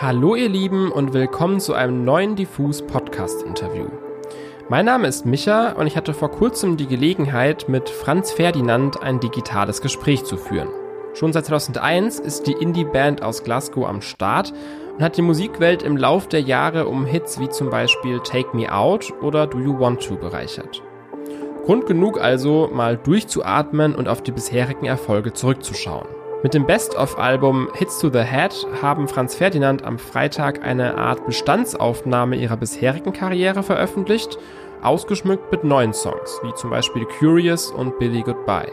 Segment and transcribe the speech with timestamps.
[0.00, 3.86] Hallo ihr Lieben und willkommen zu einem neuen Diffus Podcast Interview.
[4.68, 9.20] Mein Name ist Micha und ich hatte vor kurzem die Gelegenheit, mit Franz Ferdinand ein
[9.20, 10.68] digitales Gespräch zu führen.
[11.14, 14.52] Schon seit 2001 ist die Indie-Band aus Glasgow am Start
[14.96, 18.74] und hat die Musikwelt im Lauf der Jahre um Hits wie zum Beispiel Take Me
[18.74, 20.82] Out oder Do You Want To bereichert.
[21.64, 26.08] Grund genug also, mal durchzuatmen und auf die bisherigen Erfolge zurückzuschauen.
[26.42, 32.34] Mit dem Best-of-Album Hits to the Head haben Franz Ferdinand am Freitag eine Art Bestandsaufnahme
[32.34, 34.38] ihrer bisherigen Karriere veröffentlicht,
[34.82, 38.72] ausgeschmückt mit neuen Songs, wie zum Beispiel Curious und Billy Goodbye.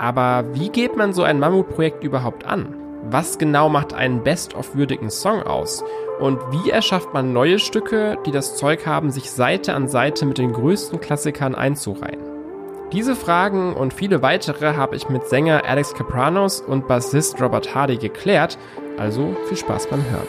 [0.00, 2.74] Aber wie geht man so ein Mammutprojekt überhaupt an?
[3.04, 5.84] Was genau macht einen Best-of-würdigen Song aus?
[6.18, 10.38] Und wie erschafft man neue Stücke, die das Zeug haben, sich Seite an Seite mit
[10.38, 12.33] den größten Klassikern einzureihen?
[12.94, 17.96] Diese Fragen und viele weitere habe ich mit Sänger Alex Capranos und Bassist Robert Hardy
[17.96, 18.56] geklärt,
[18.98, 20.28] also viel Spaß beim Hören.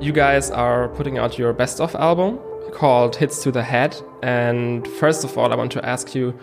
[0.00, 2.40] You guys are putting out your best of album
[2.72, 4.02] called Hits to the Head.
[4.22, 6.34] And first of all, I want to ask you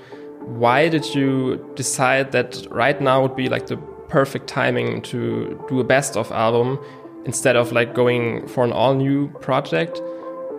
[0.46, 3.78] why did you decide that right now would be like the
[4.14, 6.78] perfect timing to do a best of album
[7.26, 10.00] instead of like going for an all new project.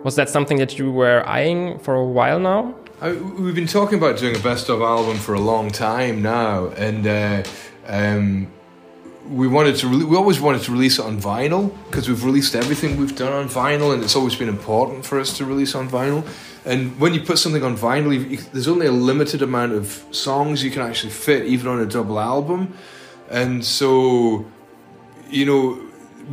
[0.03, 2.75] Was that something that you were eyeing for a while now?
[2.99, 6.67] I, we've been talking about doing a best of album for a long time now,
[6.87, 7.43] and uh,
[7.87, 8.51] um,
[9.29, 9.87] we wanted to.
[10.05, 13.47] we always wanted to release it on vinyl because we've released everything we've done on
[13.47, 16.27] vinyl, and it's always been important for us to release on vinyl.
[16.65, 20.61] And when you put something on vinyl, you, there's only a limited amount of songs
[20.61, 22.73] you can actually fit, even on a double album.
[23.29, 24.45] And so,
[25.29, 25.81] you know,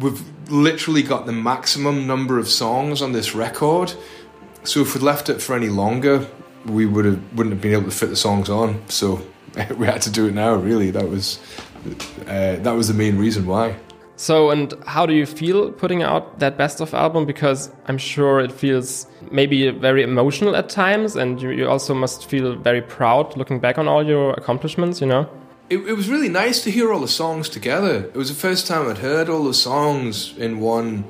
[0.01, 3.95] we've literally got the maximum number of songs on this record.
[4.65, 6.27] So if we'd left it for any longer,
[6.67, 8.83] we would have wouldn't have been able to fit the songs on.
[8.89, 9.23] So
[9.77, 10.55] we had to do it now.
[10.55, 11.41] Really, that was
[12.27, 13.77] uh, that was the main reason why.
[14.15, 17.27] So, and how do you feel putting out that best of album?
[17.27, 22.27] Because I'm sure it feels maybe very emotional at times, and you, you also must
[22.27, 25.01] feel very proud looking back on all your accomplishments.
[25.01, 25.42] You know
[25.73, 28.05] it, it was really nice to hear all the songs together.
[28.05, 31.05] It was the first time I'd heard all the songs in one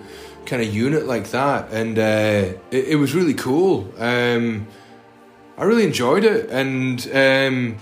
[0.46, 3.92] kind of unit like that, and uh, it, it, was really cool.
[3.98, 4.68] Um,
[5.58, 7.76] I really enjoyed it, and um,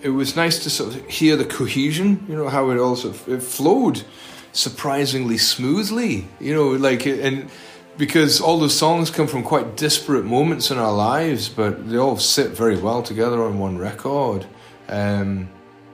[0.00, 2.24] it was nice to sort of hear the cohesion.
[2.28, 4.04] You know how it all sort of, it flowed
[4.52, 6.28] surprisingly smoothly.
[6.38, 7.50] You know, like and
[7.98, 12.16] because all the songs come from quite disparate moments in our lives, but they all
[12.16, 14.46] sit very well together on one record.
[14.88, 15.48] Um,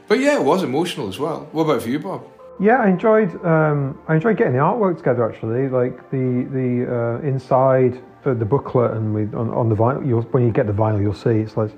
[0.09, 1.49] but yeah, it was emotional as well.
[1.53, 2.25] What about for you, Bob?
[2.61, 5.31] Yeah, I enjoyed um, I enjoyed getting the artwork together.
[5.31, 10.33] Actually, like the the uh, inside the, the booklet and on, on the vinyl.
[10.33, 11.71] when you get the vinyl, you'll see it's like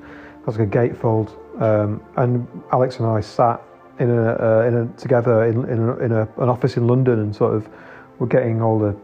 [0.46, 1.36] it's like a gatefold.
[1.60, 3.60] Um, and Alex and I sat
[3.98, 7.18] in a, uh, in a together in in, a, in a, an office in London
[7.18, 7.68] and sort of
[8.18, 8.96] we're getting all the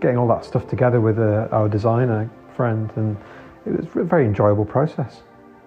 [0.00, 3.16] getting all that stuff together with uh, our designer friend, and
[3.64, 5.22] it was a very enjoyable process.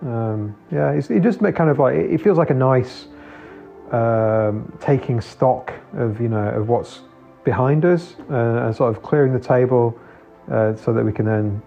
[0.06, 3.08] Um, yeah, it just kind of like it feels like a nice
[3.92, 7.02] um, taking stock of you know of what's
[7.44, 9.98] behind us uh, and sort of clearing the table
[10.52, 11.62] uh, so that we can then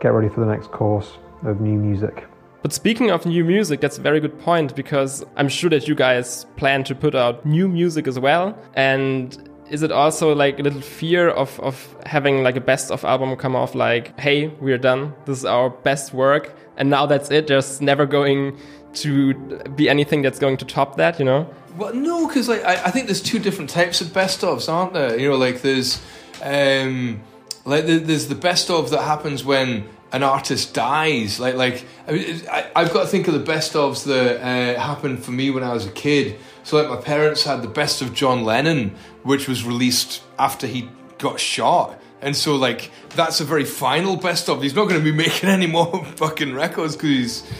[0.00, 2.24] get ready for the next course of new music.
[2.62, 5.94] But speaking of new music, that's a very good point because I'm sure that you
[5.94, 8.58] guys plan to put out new music as well.
[8.74, 13.04] And is it also like a little fear of, of having like a best of
[13.04, 15.14] album come off like, hey, we're done.
[15.24, 16.54] This is our best work.
[16.80, 17.46] And now that's it.
[17.46, 18.56] There's never going
[18.94, 19.34] to
[19.76, 21.48] be anything that's going to top that, you know?
[21.76, 24.94] Well, no, because like I, I think there's two different types of best ofs, aren't
[24.94, 25.18] there?
[25.18, 26.00] You know, like there's
[26.42, 27.20] um,
[27.66, 31.38] like there's the best of that happens when an artist dies.
[31.38, 35.32] Like like I, have got to think of the best ofs that uh, happened for
[35.32, 36.38] me when I was a kid.
[36.64, 40.88] So like my parents had the best of John Lennon, which was released after he
[41.18, 42.00] got shot.
[42.22, 44.62] And so like that's a very final best of.
[44.62, 47.50] He's not going to be making any more fucking records because he's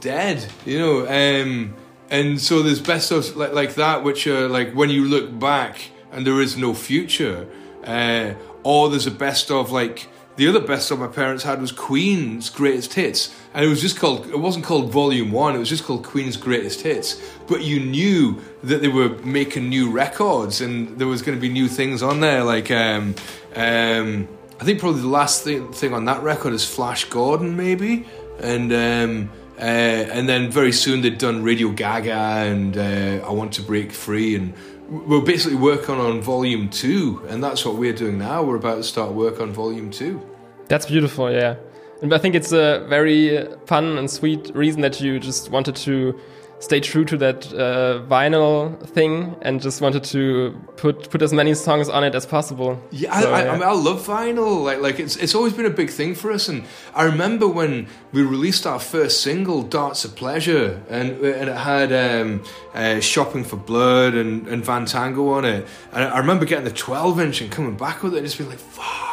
[0.00, 1.06] dead, you know.
[1.06, 1.74] Um,
[2.10, 5.90] and so there's best of like, like that, which are like when you look back
[6.10, 7.48] and there is no future.
[7.84, 11.72] Uh, or there's a best of like the other best of my parents had was
[11.72, 14.26] Queen's Greatest Hits, and it was just called.
[14.26, 15.54] It wasn't called Volume One.
[15.54, 17.20] It was just called Queen's Greatest Hits.
[17.46, 21.48] But you knew that they were making new records, and there was going to be
[21.48, 22.44] new things on there.
[22.44, 23.14] Like, um,
[23.54, 24.28] um,
[24.60, 28.06] I think probably the last thing, thing on that record is Flash Gordon, maybe,
[28.40, 28.72] and.
[28.72, 33.62] Um, uh, and then very soon they'd done Radio Gaga and uh, I Want to
[33.62, 34.54] Break Free and
[34.92, 38.42] we're basically working on volume two, and that's what we're doing now.
[38.42, 40.20] We're about to start work on volume two.
[40.68, 41.56] That's beautiful, yeah.
[42.02, 46.18] And I think it's a very fun and sweet reason that you just wanted to
[46.62, 51.54] stay true to that uh, vinyl thing and just wanted to put put as many
[51.54, 52.80] songs on it as possible.
[52.90, 53.50] Yeah, so, I, I, yeah.
[53.50, 54.64] I, mean, I love vinyl.
[54.64, 56.48] Like, like it's it's always been a big thing for us.
[56.48, 56.64] And
[56.94, 61.92] I remember when we released our first single, "Darts of Pleasure," and and it had
[61.92, 62.42] um,
[62.74, 65.66] uh, "Shopping for Blood" and, and Van Tango on it.
[65.92, 68.50] And I remember getting the 12 inch and coming back with it and just being
[68.50, 69.11] like, "Fuck."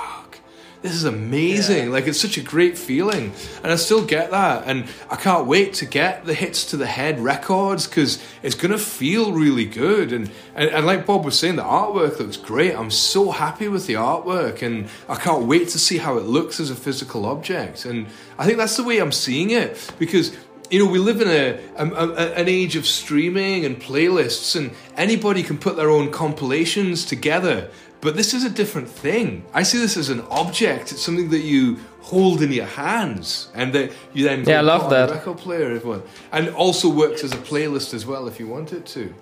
[0.82, 1.88] This is amazing.
[1.88, 1.92] Yeah.
[1.92, 3.34] Like it's such a great feeling,
[3.64, 6.86] and I still get that, and I can't wait to get the hits to the
[6.86, 10.14] head records because it's gonna feel really good.
[10.14, 12.76] And, and and like Bob was saying, the artwork looks great.
[12.76, 16.62] I'm so happy with the artwork, and I can't wait to see how it looks
[16.62, 17.84] as a physical object.
[17.84, 20.38] And I think that's the way I'm seeing it because
[20.70, 24.72] you know, we live in a, a, a, an age of streaming and playlists, and
[24.96, 27.70] anybody can put their own compilations together.
[28.02, 29.44] But this is a different thing.
[29.54, 30.94] I see this as an object.
[30.94, 34.90] It's something that you hold in your hands, and that you then yeah, I love
[34.90, 38.72] that record player, everyone, and also works as a playlist as well if you want
[38.72, 39.14] it to.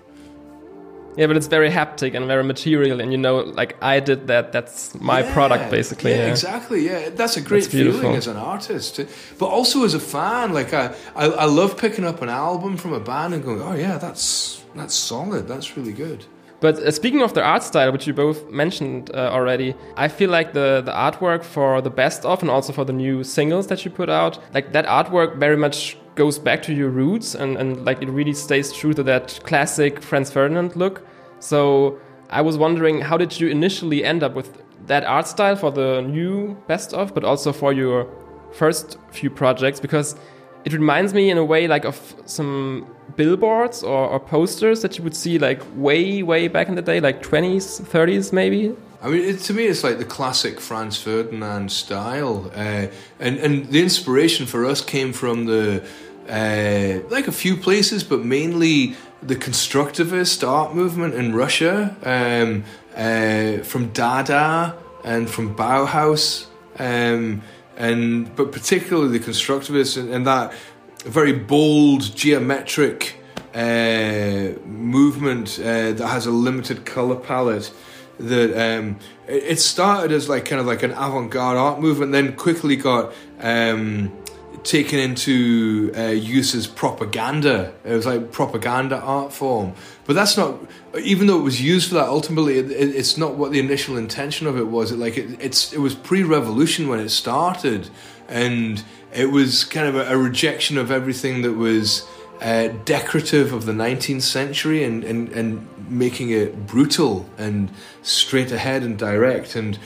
[1.17, 4.51] Yeah, but it's very haptic and very material, and you know, like I did that.
[4.51, 6.11] That's my yeah, product, basically.
[6.11, 6.85] Yeah, yeah, exactly.
[6.85, 9.07] Yeah, that's a great that's feeling as an artist, eh?
[9.39, 10.53] but also as a fan.
[10.53, 13.73] Like I, I, I love picking up an album from a band and going, "Oh
[13.73, 15.47] yeah, that's that's solid.
[15.47, 16.23] That's really good."
[16.59, 20.29] But uh, speaking of the art style, which you both mentioned uh, already, I feel
[20.29, 23.85] like the, the artwork for the best of and also for the new singles that
[23.85, 27.85] you put out, like that artwork very much goes back to your roots and, and
[27.85, 31.05] like it really stays true to that classic Franz Ferdinand look.
[31.39, 31.99] So
[32.29, 36.01] I was wondering, how did you initially end up with that art style for the
[36.01, 38.07] new best of, but also for your
[38.51, 39.79] first few projects?
[39.79, 40.15] Because
[40.65, 45.03] it reminds me in a way like of some billboards or, or, posters that you
[45.03, 49.21] would see like way way back in the day like 20s 30s maybe I mean,
[49.21, 52.87] it, to me, it's like the classic Franz Ferdinand style, uh,
[53.19, 55.83] and and the inspiration for us came from the
[56.27, 62.63] uh, like a few places, but mainly the constructivist art movement in Russia, um,
[62.95, 66.47] uh, from Dada and from Bauhaus.
[66.79, 67.43] Um,
[67.77, 70.51] and but particularly the constructivists and, and that
[71.07, 73.15] very bold geometric
[73.53, 77.71] uh, movement uh, that has a limited color palette.
[78.19, 82.75] That um, it started as like kind of like an avant-garde art movement, then quickly
[82.75, 84.11] got um,
[84.63, 87.73] taken into uh, use as propaganda.
[87.85, 89.73] It was like propaganda art form,
[90.05, 90.55] but that's not.
[90.99, 93.97] Even though it was used for that, ultimately, it, it, it's not what the initial
[93.97, 94.91] intention of it was.
[94.91, 97.89] It like it, it's it was pre-revolution when it started,
[98.27, 98.83] and
[99.17, 102.07] it was kind of a, a rejection of everything that was
[102.39, 107.71] uh, decorative of the 19th century and, and, and making it brutal and
[108.03, 109.55] straight ahead and direct.
[109.55, 109.79] And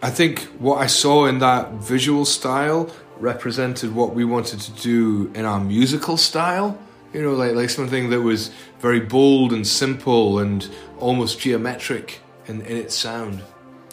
[0.00, 5.32] I think what I saw in that visual style represented what we wanted to do
[5.34, 6.78] in our musical style.
[7.12, 10.68] You know, like like something that was very bold and simple and
[11.00, 13.42] almost geometric in, in its sound.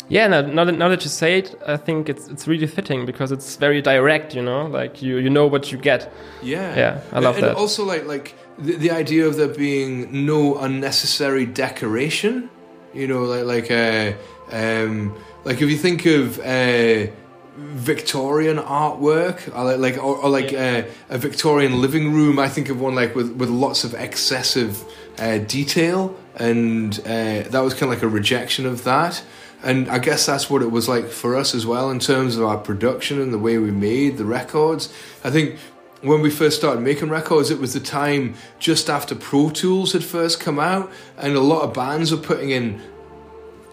[0.10, 3.06] Yeah, now, now, that, now that you say it, I think it's it's really fitting
[3.06, 4.34] because it's very direct.
[4.34, 6.12] You know, like you you know what you get.
[6.42, 7.58] Yeah, yeah, I love and that.
[7.58, 12.50] Also, like like the, the idea of there being no unnecessary decoration.
[12.94, 14.14] You know, like like uh,
[14.52, 16.40] um, like if you think of.
[16.40, 17.12] Uh,
[17.58, 20.84] Victorian artwork, or like or, or like yeah.
[21.10, 22.38] uh, a Victorian living room.
[22.38, 24.84] I think of one like with with lots of excessive
[25.18, 29.24] uh, detail, and uh, that was kind of like a rejection of that.
[29.64, 32.44] And I guess that's what it was like for us as well in terms of
[32.44, 34.94] our production and the way we made the records.
[35.24, 35.58] I think
[36.02, 40.04] when we first started making records, it was the time just after Pro Tools had
[40.04, 42.82] first come out, and a lot of bands were putting in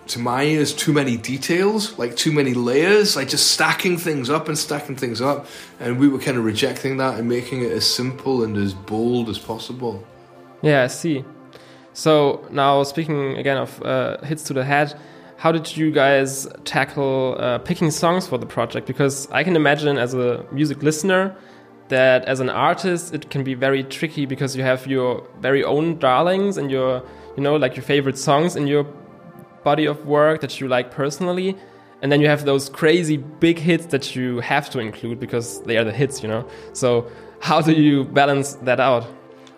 [0.06, 4.48] to my ears too many details, like too many layers, like just stacking things up
[4.48, 5.46] and stacking things up.
[5.80, 9.28] And we were kind of rejecting that and making it as simple and as bold
[9.28, 10.04] as possible.
[10.62, 11.24] Yeah, I see.
[11.94, 14.98] So now speaking again of uh, hits to the head,
[15.36, 18.86] how did you guys tackle uh, picking songs for the project?
[18.86, 21.36] Because I can imagine as a music listener
[21.88, 25.98] that as an artist it can be very tricky because you have your very own
[25.98, 27.02] darlings and your
[27.36, 28.84] you know like your favorite songs in your
[29.64, 31.56] body of work that you like personally
[32.00, 35.76] and then you have those crazy big hits that you have to include because they
[35.76, 37.10] are the hits you know so
[37.40, 39.06] how do you balance that out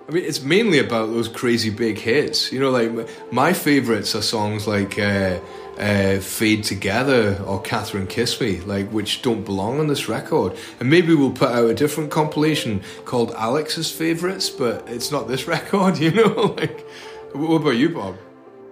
[0.09, 2.53] I mean, it's mainly about those crazy big hits.
[2.53, 5.41] You know, like my favorites are songs like uh,
[5.79, 10.57] uh, Fade Together or Katherine Kiss Me, like which don't belong on this record.
[10.81, 15.47] And maybe we'll put out a different compilation called Alex's Favorites, but it's not this
[15.49, 16.55] record, you know?
[16.59, 16.87] like,
[17.33, 18.17] what about you, Bob?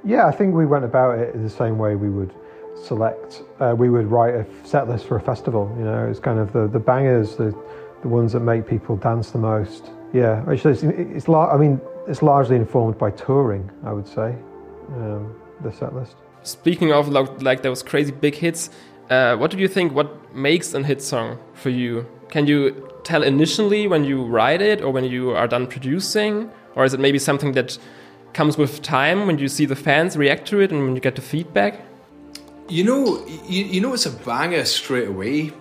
[0.05, 2.35] Yeah, I think we went about it the same way we would
[2.83, 3.43] select.
[3.61, 5.75] Uh, we would write a set list for a festival.
[5.79, 7.55] You know, it's kind of the the bangers, the
[8.03, 9.91] the ones that make people dance the most.
[10.13, 13.71] Yeah, actually, it's, it's I mean, it's largely informed by touring.
[13.85, 14.37] I would say
[14.89, 16.17] um, the set list.
[16.45, 18.71] Speaking of like, like those crazy big hits,
[19.11, 19.93] uh, what do you think?
[19.95, 22.07] What makes a hit song for you?
[22.29, 26.85] Can you tell initially when you write it, or when you are done producing, or
[26.85, 27.77] is it maybe something that
[28.33, 31.15] comes with time when you see the fans react to it and when you get
[31.17, 31.81] the feedback?
[32.69, 35.53] You know, you, you know, it's a banger straight away.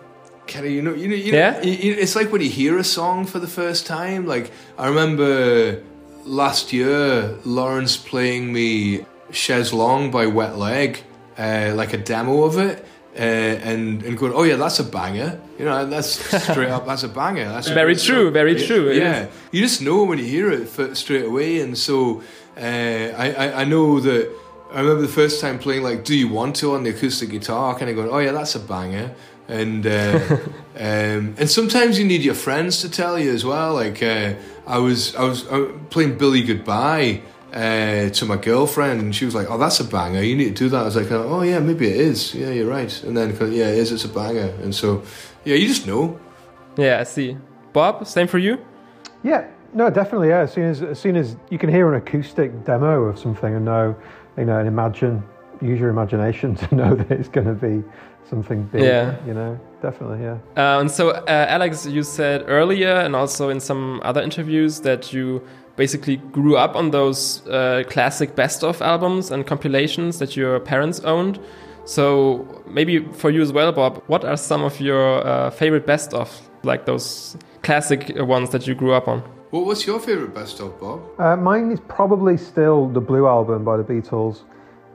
[0.47, 1.61] Kind of, you know, you know, you know Yeah?
[1.61, 4.25] you- it's like when you hear a song for the first time.
[4.25, 5.81] Like I remember
[6.25, 11.03] last year, Lawrence playing me "Chaise Longue" by Wet Leg,
[11.37, 12.85] uh, like a demo of it,
[13.15, 16.09] uh, and and going, "Oh yeah, that's a banger." You know, that's
[16.43, 17.49] straight up, that's a banger.
[17.49, 21.59] That's Very true, very true, Yeah, you just know when you hear it straight away,
[21.61, 22.21] and so
[22.57, 24.29] uh, I, I I know that.
[24.73, 27.75] I remember the first time playing like "Do You Want To" on the acoustic guitar,
[27.77, 29.13] kind of going, "Oh yeah, that's a banger."
[29.47, 30.19] And uh,
[30.79, 33.75] um, and sometimes you need your friends to tell you as well.
[33.75, 34.33] Like uh,
[34.65, 37.21] I was I was uh, playing "Billy Goodbye"
[37.53, 40.21] uh, to my girlfriend, and she was like, "Oh, that's a banger.
[40.21, 42.33] You need to do that." I was like, "Oh yeah, maybe it is.
[42.33, 43.91] Yeah, you're right." And then yeah, it is.
[43.91, 44.53] It's a banger.
[44.63, 45.03] And so
[45.45, 46.19] yeah, you just know.
[46.77, 47.37] Yeah, I see.
[47.71, 48.57] Bob, same for you?
[49.23, 50.29] Yeah, no, definitely.
[50.29, 53.53] Yeah, as soon as as soon as you can hear an acoustic demo of something
[53.53, 53.95] and know,
[54.37, 55.23] you know, and imagine,
[55.61, 57.83] use your imagination to know that it's going to be
[58.29, 58.83] something big.
[58.83, 59.15] Yeah.
[59.27, 60.21] you know, definitely.
[60.21, 60.37] Yeah.
[60.57, 65.13] Uh, and so, uh, Alex, you said earlier, and also in some other interviews, that
[65.13, 65.41] you
[65.75, 70.99] basically grew up on those uh, classic best of albums and compilations that your parents
[71.01, 71.39] owned.
[71.85, 76.13] So, maybe for you as well, Bob, what are some of your uh, favorite best
[76.13, 76.29] of,
[76.63, 79.21] like those classic ones that you grew up on?
[79.51, 81.01] Well, what's your favorite best of, Bob?
[81.19, 84.41] Uh, mine is probably still the Blue album by the Beatles.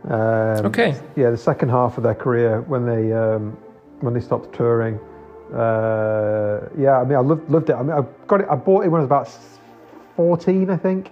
[0.05, 0.99] Um, Okay.
[1.17, 3.57] Yeah, the second half of their career when they um,
[4.01, 4.99] when they stopped touring.
[5.53, 7.75] Uh, yeah, I mean, I loved, loved it.
[7.75, 8.47] I mean, I got it.
[8.51, 9.29] I bought it when I was about
[10.19, 11.03] fourteen, I think,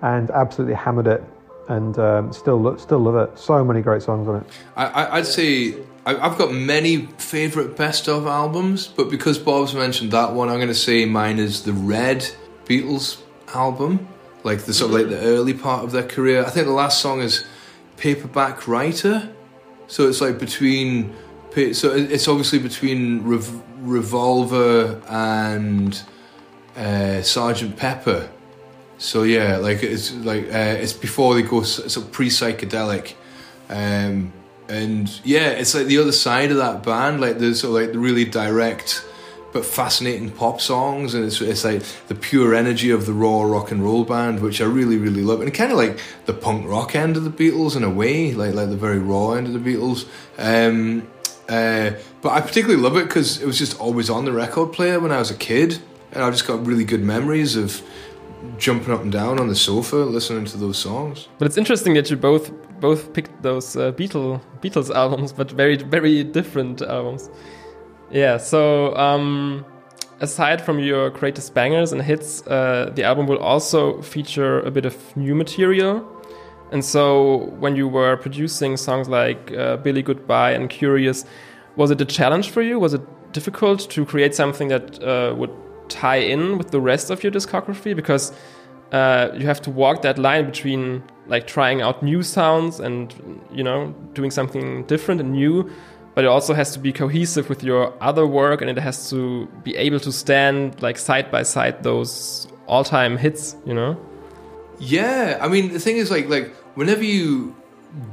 [0.00, 1.22] and absolutely hammered it.
[1.68, 3.38] And um, still, lo- still love it.
[3.38, 4.46] So many great songs on it.
[4.76, 10.32] I, I'd say I've got many favorite best of albums, but because Bob's mentioned that
[10.32, 12.20] one, I'm going to say mine is the Red
[12.66, 13.22] Beatles
[13.54, 14.06] album,
[14.42, 16.44] like the sort of like the early part of their career.
[16.44, 17.44] I think the last song is
[17.96, 19.30] Paperback Writer,
[19.86, 21.14] so it's like between.
[21.72, 26.02] So it's obviously between Rev- Revolver and
[26.76, 28.28] uh, Sergeant Pepper.
[28.98, 33.14] So yeah, like it's like uh, it's before they go s- sort pre psychedelic,
[33.68, 34.32] um,
[34.68, 37.92] and yeah, it's like the other side of that band, like the sort of like
[37.92, 39.04] the really direct
[39.52, 43.70] but fascinating pop songs, and it's it's like the pure energy of the raw rock
[43.70, 46.94] and roll band, which I really really love, and kind of like the punk rock
[46.94, 49.74] end of the Beatles in a way, like like the very raw end of the
[49.74, 50.06] Beatles.
[50.38, 51.08] Um,
[51.48, 54.98] uh, but I particularly love it because it was just always on the record player
[54.98, 55.78] when I was a kid,
[56.10, 57.82] and I've just got really good memories of
[58.58, 61.28] jumping up and down on the sofa listening to those songs.
[61.38, 65.76] But it's interesting that you both both picked those uh, Beatle Beatles albums, but very
[65.76, 67.30] very different albums.
[68.10, 68.36] Yeah.
[68.36, 69.64] So um,
[70.20, 74.84] aside from your greatest bangers and hits, uh, the album will also feature a bit
[74.84, 76.10] of new material.
[76.72, 81.24] And so when you were producing songs like uh, Billy Goodbye and Curious,
[81.76, 82.78] was it a challenge for you?
[82.78, 85.50] Was it difficult to create something that uh, would
[85.88, 87.94] tie in with the rest of your discography?
[87.94, 88.32] Because
[88.92, 93.14] uh, you have to walk that line between like trying out new sounds and
[93.52, 95.70] you know doing something different and new
[96.14, 99.46] but it also has to be cohesive with your other work and it has to
[99.64, 103.96] be able to stand like side by side those all-time hits you know
[104.78, 107.54] Yeah, I mean the thing is like like whenever you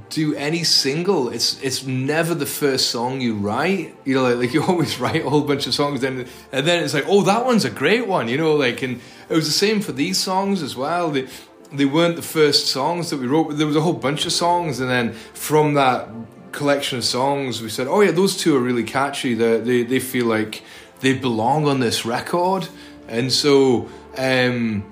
[0.09, 3.95] do any single, it's it's never the first song you write.
[4.05, 6.83] You know, like, like you always write a whole bunch of songs, then and then
[6.83, 8.27] it's like, oh, that one's a great one.
[8.27, 11.11] You know, like and it was the same for these songs as well.
[11.11, 11.27] They
[11.71, 13.57] they weren't the first songs that we wrote.
[13.57, 16.09] There was a whole bunch of songs, and then from that
[16.51, 19.33] collection of songs, we said, oh yeah, those two are really catchy.
[19.33, 20.63] They they they feel like
[21.00, 22.67] they belong on this record,
[23.07, 23.89] and so.
[24.17, 24.85] um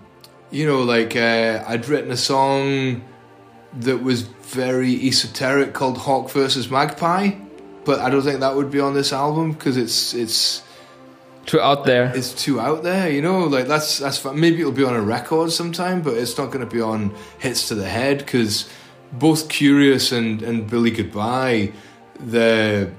[0.52, 3.04] you know, like uh, I'd written a song
[3.74, 7.32] that was very esoteric called Hawk versus Magpie,
[7.86, 10.64] but I don't think that would be on this album because it's it's
[11.46, 13.10] too out there it's too out there.
[13.10, 16.48] You know, like that's that's maybe it'll be on a record sometime, but it's not
[16.48, 18.70] going to be on hits to the head because
[19.12, 21.74] both Curious and and Billy Goodbye,
[22.20, 22.92] they're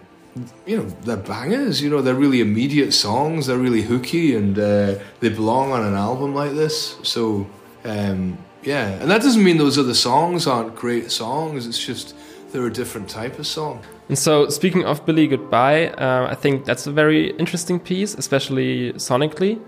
[0.66, 1.82] you know they're bangers.
[1.82, 3.46] You know, they're really immediate songs.
[3.46, 6.96] They're really hooky, and uh, they belong on an album like this.
[7.02, 7.48] So
[7.84, 11.66] um, yeah, and that doesn't mean those other songs aren't great songs.
[11.66, 12.14] It's just
[12.52, 13.82] they're a different type of song.
[14.08, 18.92] And so, speaking of Billy Goodbye, uh, I think that's a very interesting piece, especially
[18.94, 19.60] sonically,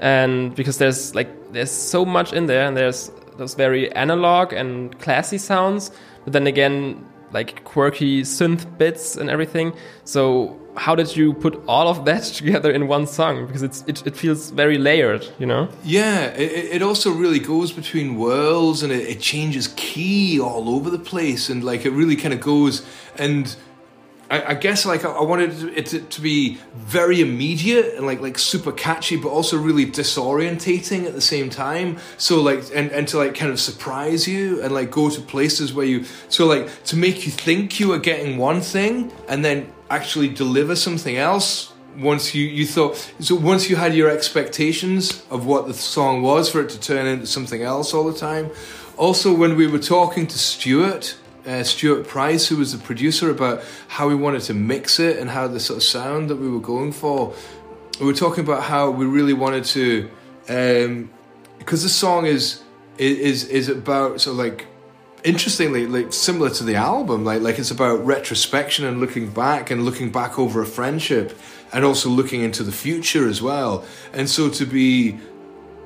[0.00, 4.98] and because there's like there's so much in there, and there's those very analog and
[5.00, 5.90] classy sounds,
[6.24, 9.74] but then again, like quirky synth bits and everything.
[10.04, 13.46] So, how did you put all of that together in one song?
[13.46, 15.68] Because it's it, it feels very layered, you know.
[15.84, 20.90] Yeah, it, it also really goes between worlds, and it, it changes key all over
[20.90, 22.84] the place, and like it really kind of goes
[23.18, 23.56] and
[24.30, 28.20] I, I guess like I, I wanted it to, to, be very immediate and like
[28.20, 31.98] like super catchy, but also really disorientating at the same time.
[32.16, 35.72] So like and and to like kind of surprise you and like go to places
[35.72, 39.72] where you so like to make you think you are getting one thing and then
[39.90, 45.46] actually deliver something else once you, you thought so once you had your expectations of
[45.46, 48.50] what the song was for it to turn into something else all the time
[48.98, 51.16] also when we were talking to stuart
[51.46, 55.30] uh, Stuart Price, who was the producer, about how we wanted to mix it and
[55.30, 57.34] how the sort of sound that we were going for.
[58.00, 60.10] We were talking about how we really wanted to,
[60.48, 61.10] um,
[61.58, 62.62] because the song is
[62.98, 64.66] is is about sort of like
[65.24, 69.84] interestingly like similar to the album like like it's about retrospection and looking back and
[69.84, 71.36] looking back over a friendship
[71.72, 75.18] and also looking into the future as well and so to be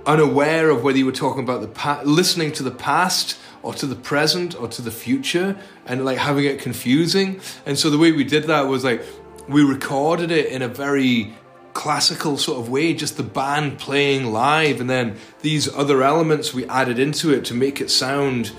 [0.04, 3.86] unaware of whether you were talking about the past listening to the past or to
[3.86, 7.40] the present or to the future and like having it confusing.
[7.66, 9.02] And so the way we did that was like
[9.48, 11.34] we recorded it in a very
[11.72, 16.66] classical sort of way, just the band playing live, and then these other elements we
[16.66, 18.52] added into it to make it sound,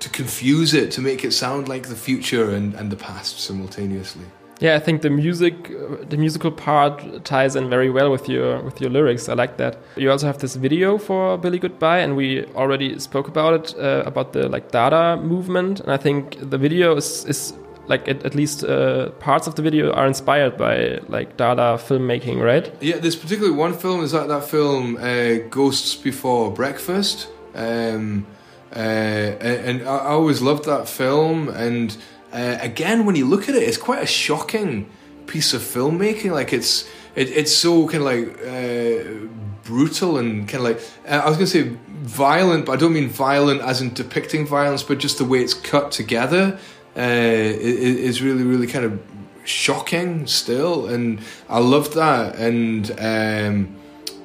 [0.00, 4.26] to confuse it, to make it sound like the future and, and the past simultaneously.
[4.62, 5.54] Yeah, I think the music,
[6.08, 9.28] the musical part ties in very well with your with your lyrics.
[9.28, 9.76] I like that.
[9.96, 14.04] You also have this video for Billy Goodbye, and we already spoke about it uh,
[14.06, 15.80] about the like Dada movement.
[15.80, 17.54] And I think the video is is
[17.88, 22.40] like at, at least uh, parts of the video are inspired by like Dada filmmaking,
[22.40, 22.70] right?
[22.80, 24.04] Yeah, there's particularly one film.
[24.04, 27.26] Is that that film uh, Ghosts Before Breakfast?
[27.56, 28.26] Um,
[28.74, 31.96] uh, and I always loved that film and
[32.32, 34.90] uh, again, when you look at it, it's quite a shocking
[35.26, 36.32] piece of filmmaking.
[36.32, 39.26] Like it's it, it's so kind of like uh,
[39.64, 42.94] brutal and kind of like uh, I was going to say violent, but I don't
[42.94, 46.58] mean violent as in depicting violence, but just the way it's cut together
[46.96, 49.02] uh, is really really kind of
[49.44, 52.90] shocking still, and I loved that and.
[52.98, 53.76] Um,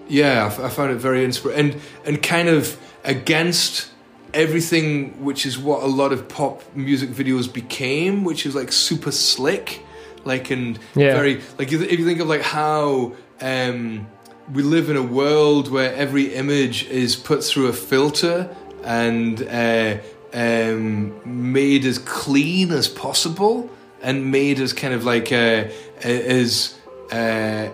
[0.09, 3.89] yeah, I, found it very inspiring and and kind of against
[4.33, 9.11] everything which is what a lot of pop music videos became, which is like super
[9.11, 9.83] slick,
[10.23, 11.13] like and yeah.
[11.13, 14.07] very like if you think of like how um,
[14.51, 19.97] we live in a world where every image is put through a filter and uh,
[20.33, 23.69] um, made as clean as possible
[24.01, 25.65] and made as kind of like uh,
[26.01, 26.77] as
[27.11, 27.69] uh,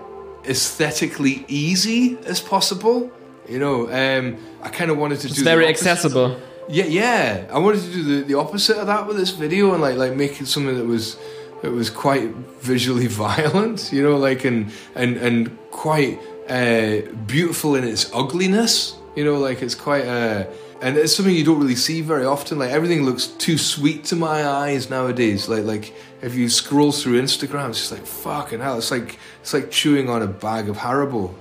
[0.45, 3.11] aesthetically easy as possible.
[3.47, 5.43] You know, um, I kind of wanted to it's do.
[5.43, 6.39] very accessible.
[6.69, 7.47] Yeah, yeah.
[7.51, 10.15] I wanted to do the, the opposite of that with this video and like like
[10.15, 11.17] make it something that was
[11.62, 12.29] that was quite
[12.62, 18.95] visually violent, you know, like and and and quite uh, beautiful in its ugliness.
[19.15, 20.45] You know, like it's quite uh,
[20.83, 22.59] and it's something you don't really see very often.
[22.59, 25.47] Like everything looks too sweet to my eyes nowadays.
[25.47, 28.77] Like like if you scroll through Instagram, it's just like fucking hell.
[28.77, 31.33] It's like it's like chewing on a bag of Haribo.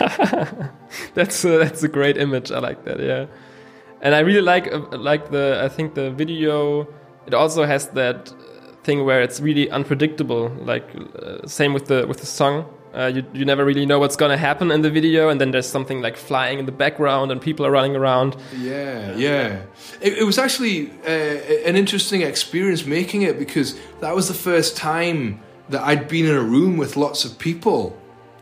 [1.14, 2.50] that's a, that's a great image.
[2.50, 2.98] I like that.
[2.98, 3.26] Yeah,
[4.00, 6.88] and I really like uh, like the I think the video.
[7.26, 8.32] It also has that
[8.82, 10.48] thing where it's really unpredictable.
[10.48, 10.88] Like
[11.22, 12.64] uh, same with the with the song.
[12.96, 15.68] Uh, you, you never really know what's gonna happen in the video, and then there's
[15.68, 18.36] something like flying in the background, and people are running around.
[18.56, 19.62] Yeah, yeah.
[20.00, 24.78] It, it was actually uh, an interesting experience making it because that was the first
[24.78, 28.00] time that I'd been in a room with lots of people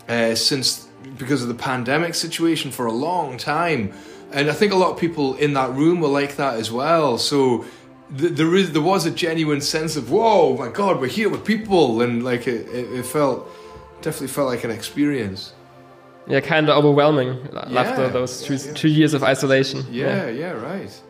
[0.08, 0.86] uh, since
[1.18, 3.92] because of the pandemic situation for a long time,
[4.30, 7.18] and I think a lot of people in that room were like that as well.
[7.18, 7.64] So
[8.08, 12.02] there is there was a genuine sense of whoa, my God, we're here with people,
[12.02, 13.48] and like it, it felt
[14.04, 15.54] definitely felt like an experience.
[16.26, 18.72] Yeah, kind of overwhelming yeah, after those two, yeah.
[18.74, 19.84] two years of isolation.
[19.90, 21.02] Yeah, yeah, yeah, right.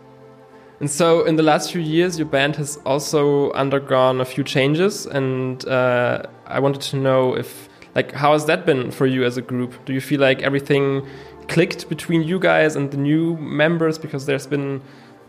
[0.80, 5.07] And so, in the last few years, your band has also undergone a few changes,
[5.07, 9.37] and uh, I wanted to know if, like, how has that been for you as
[9.37, 9.72] a group?
[9.85, 11.07] Do you feel like everything
[11.46, 14.83] clicked between you guys and the new members because there's been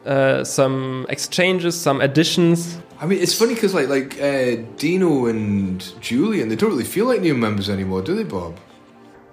[0.05, 2.77] uh, some exchanges, some additions.
[2.99, 7.05] I mean, it's funny because like like uh, Dino and Julian, they don't really feel
[7.05, 8.57] like new members anymore, do they, Bob?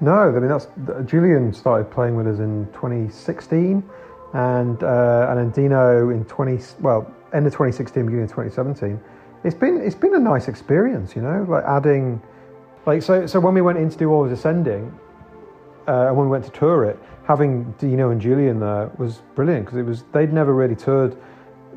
[0.01, 0.67] No, I mean that's
[1.05, 3.83] Julian started playing with us in 2016,
[4.35, 9.01] and uh, and then Dino in 20 well end of 2016, beginning of 2017,
[9.45, 12.21] it's been it's been a nice experience, you know, like adding,
[12.85, 14.99] like so so when we went in to do all Always Ascending,
[15.89, 19.67] uh, and when we went to tour it, having Dino and Julian there was brilliant
[19.67, 21.17] because it was they'd never really toured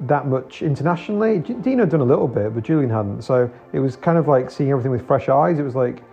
[0.01, 1.39] that much internationally.
[1.39, 3.21] Dino had done a little bit, but Julian hadn't.
[3.21, 5.59] So it was kind of like seeing everything with fresh eyes.
[5.59, 6.03] It was like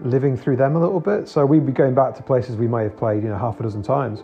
[0.00, 1.28] living through them a little bit.
[1.28, 3.62] So we'd be going back to places we may have played, you know, half a
[3.62, 4.22] dozen times,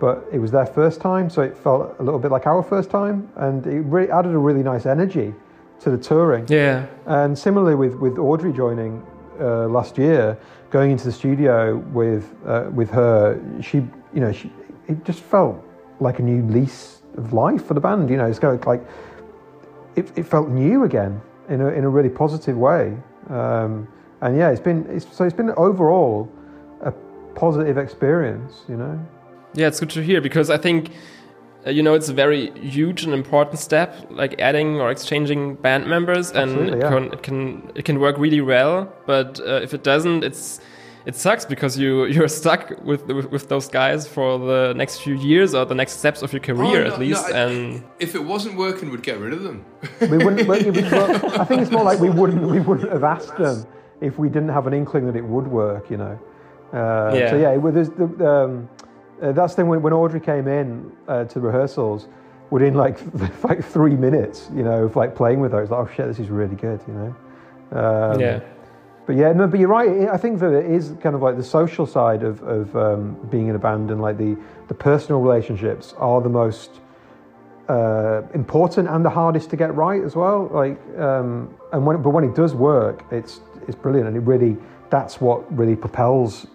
[0.00, 2.90] but it was their first time, so it felt a little bit like our first
[2.90, 5.34] time, and it really added a really nice energy
[5.80, 6.46] to the touring.
[6.48, 6.86] Yeah.
[7.06, 9.04] And similarly with with Audrey joining
[9.40, 10.38] uh, last year,
[10.70, 13.78] going into the studio with uh, with her, she
[14.14, 14.50] you know she
[14.88, 15.62] it just felt
[16.00, 18.10] like a new lease of life for the band.
[18.10, 18.86] You know, it's kind of like
[19.96, 22.96] it, it felt new again in a in a really positive way.
[23.30, 23.88] Um,
[24.20, 26.30] and yeah, it's been it's, so it's been overall
[26.82, 26.92] a
[27.34, 28.64] positive experience.
[28.68, 29.06] You know.
[29.54, 30.90] Yeah, it's good to hear because I think
[31.70, 36.30] you know it's a very huge and important step, like adding or exchanging band members,
[36.30, 36.88] and it, yeah.
[36.88, 38.92] can, it can it can work really well.
[39.06, 40.60] But uh, if it doesn't, it's
[41.06, 45.14] it sucks because you you're stuck with, with, with those guys for the next few
[45.14, 47.28] years or the next steps of your career Oh, no, at least.
[47.30, 49.64] no, I- and if it wasn't working, we'd get rid of them.
[50.00, 50.48] we wouldn't.
[50.48, 52.42] we- we- well, I think it's more like we wouldn't.
[52.42, 53.66] We wouldn't have asked them
[54.00, 55.90] if we didn't have an inkling that it would work.
[55.90, 56.18] You know.
[56.72, 57.30] Uh, Yeah.
[57.30, 58.68] So yeah, it, was- there's the, um,
[59.22, 62.08] uh, that's the thing when, when Audrey came in uh, to rehearsals.
[62.50, 63.00] Within like
[63.44, 66.20] like three minutes, you know, of like playing with her, it's like, oh shit, this
[66.20, 67.16] is really good, you know.
[67.72, 68.40] Um, yeah,
[69.06, 70.08] But yeah, no, but you're right.
[70.08, 73.48] I think that it is kind of like the social side of, of um, being
[73.48, 74.36] in a band and like the,
[74.68, 76.80] the personal relationships are the most
[77.68, 80.48] uh, important and the hardest to get right as well.
[80.52, 84.56] Like, um, and when but when it does work, it's it's brilliant, and it really
[84.90, 86.46] that's what really propels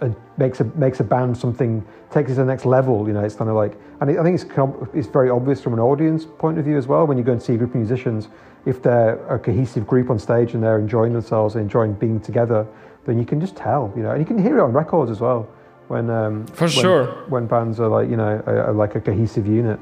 [0.00, 3.06] and makes a makes a band something takes it to the next level.
[3.06, 5.72] You know, it's kind of like, and I think it's com- it's very obvious from
[5.74, 7.06] an audience point of view as well.
[7.06, 8.28] When you go and see a group of musicians,
[8.66, 12.66] if they're a cohesive group on stage and they're enjoying themselves and enjoying being together,
[13.06, 13.92] then you can just tell.
[13.96, 15.48] You know, and you can hear it on records as well.
[15.88, 17.06] When um, For when- sure.
[17.28, 19.80] when bands are like you know are, are like a cohesive unit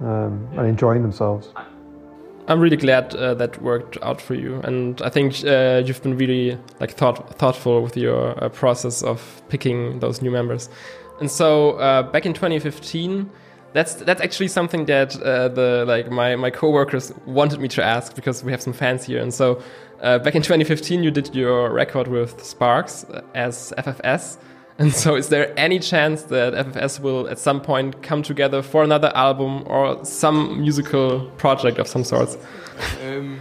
[0.00, 1.52] um, and enjoying themselves.
[2.48, 6.16] I'm really glad uh, that worked out for you, and I think uh, you've been
[6.16, 10.70] really like thought thoughtful with your uh, process of picking those new members.
[11.20, 13.30] And so uh, back in 2015,
[13.74, 18.14] that's that's actually something that uh, the like my my coworkers wanted me to ask
[18.14, 19.20] because we have some fans here.
[19.20, 19.62] And so
[20.00, 24.38] uh, back in 2015, you did your record with Sparks as FFS.
[24.80, 28.84] And so, is there any chance that FFS will at some point come together for
[28.84, 32.38] another album or some musical project of some sorts?
[33.04, 33.40] Um,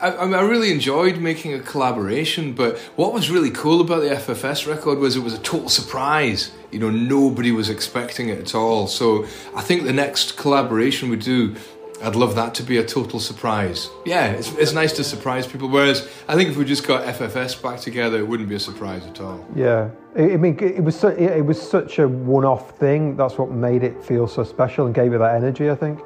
[0.00, 4.66] I, I really enjoyed making a collaboration, but what was really cool about the FFS
[4.66, 6.50] record was it was a total surprise.
[6.72, 8.88] You know, nobody was expecting it at all.
[8.88, 11.54] So I think the next collaboration we do,
[12.02, 13.90] I'd love that to be a total surprise.
[14.06, 15.68] Yeah, it's, it's nice to surprise people.
[15.68, 19.04] Whereas I think if we just got FFS back together, it wouldn't be a surprise
[19.06, 19.44] at all.
[19.54, 23.16] Yeah, I I mean, it was su- it was such a one-off thing.
[23.16, 25.70] That's what made it feel so special and gave it that energy.
[25.70, 26.00] I think.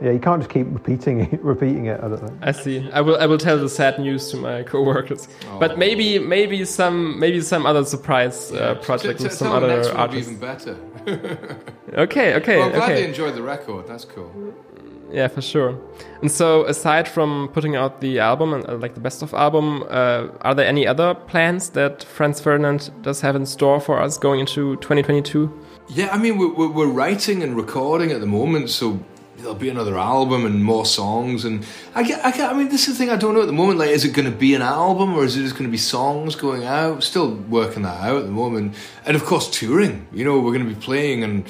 [0.00, 2.00] Yeah, you can't just keep repeating it, repeating it.
[2.02, 2.32] I don't think.
[2.42, 2.90] I see.
[2.92, 3.16] I will.
[3.16, 5.28] I will tell the sad news to my coworkers.
[5.60, 9.60] But maybe, maybe some, maybe some other surprise uh, project T- with t- some tell
[9.60, 10.30] the other next one would be artists.
[10.32, 11.58] even better.
[11.94, 13.02] Okay, okay, well, I'm glad okay.
[13.02, 13.86] they enjoyed the record.
[13.86, 14.32] That's cool.
[15.14, 15.78] Yeah, for sure.
[16.22, 19.84] And so, aside from putting out the album and uh, like the best of album,
[19.88, 24.18] uh, are there any other plans that Franz Ferdinand does have in store for us
[24.18, 25.52] going into 2022?
[25.86, 28.98] Yeah, I mean, we're, we're, writing and recording at the moment, so
[29.36, 31.44] there'll be another album and more songs.
[31.44, 33.46] And I get, I get, I mean, this is the thing I don't know at
[33.46, 33.78] the moment.
[33.78, 35.78] Like, is it going to be an album or is it just going to be
[35.78, 37.04] songs going out?
[37.04, 38.74] Still working that out at the moment.
[39.06, 40.08] And of course, touring.
[40.12, 41.46] You know, we're going to be playing, and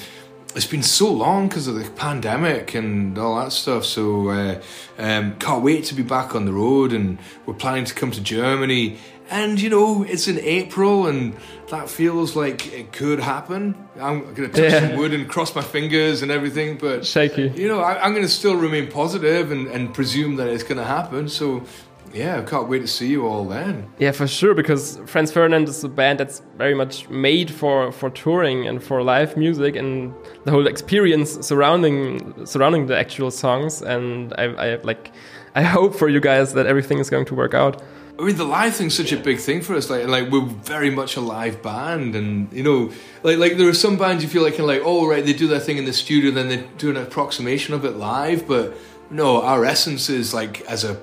[0.55, 3.85] it's been so long because of the pandemic and all that stuff.
[3.85, 4.61] So, uh,
[4.99, 6.93] um, can't wait to be back on the road.
[6.93, 8.99] And we're planning to come to Germany.
[9.31, 11.35] And you know, it's in April, and
[11.71, 13.75] that feels like it could happen.
[13.99, 14.89] I'm going to touch Yeah.
[14.91, 17.51] some wood and cross my fingers and everything, but Shaky.
[17.57, 20.77] you know, I, I'm going to still remain positive and, and presume that it's going
[20.77, 21.31] to happen.
[21.31, 21.63] So,
[22.15, 23.89] yeah, I can't wait to see you all then.
[23.99, 28.09] Yeah, for sure, because Franz Ferdinand is a band that's very much made for, for
[28.11, 33.83] touring and for live music and the whole experience surrounding surrounding the actual songs.
[33.83, 35.11] And I, I like,
[35.57, 37.83] I hope for you guys that everything is going to work out.
[38.17, 39.91] I mean, the live thing's such a big thing for us.
[39.91, 42.93] Like, like we're very much a live band, and you know,
[43.25, 45.33] like like there are some bands you feel like, kind of like, oh right, they
[45.33, 48.47] do their thing in the studio, then they do an approximation of it live.
[48.47, 48.77] But
[49.11, 50.95] no, our essence is like as a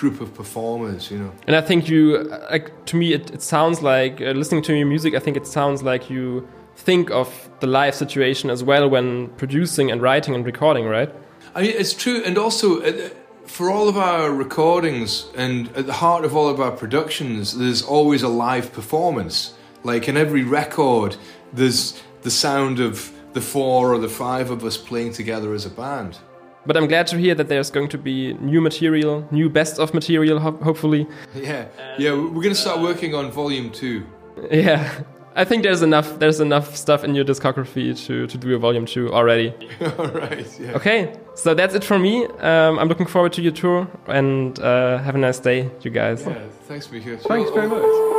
[0.00, 1.32] group of performers, you know.
[1.46, 4.74] And I think you, uh, like, to me, it, it sounds like uh, listening to
[4.74, 5.14] your music.
[5.14, 7.28] I think it sounds like you think of
[7.60, 11.10] the live situation as well when producing and writing and recording, right?
[11.54, 13.10] I mean, it's true, and also uh,
[13.46, 17.82] for all of our recordings and at the heart of all of our productions, there's
[17.82, 19.54] always a live performance.
[19.82, 21.16] Like in every record,
[21.52, 25.70] there's the sound of the four or the five of us playing together as a
[25.70, 26.18] band.
[26.70, 29.92] But I'm glad to hear that there's going to be new material, new best of
[29.92, 31.04] material, ho hopefully.
[31.34, 31.66] Yeah,
[31.98, 34.06] yeah, we're going to start working on volume two.
[34.52, 35.02] Yeah,
[35.34, 36.20] I think there's enough.
[36.20, 39.52] There's enough stuff in your discography to to do a volume two already.
[39.98, 40.46] All right.
[40.60, 40.76] Yeah.
[40.78, 42.26] Okay, so that's it from me.
[42.38, 46.24] Um, I'm looking forward to your tour and uh, have a nice day, you guys.
[46.24, 46.38] Yeah.
[46.68, 47.18] Thanks, Micha.
[47.22, 48.09] Thanks very much.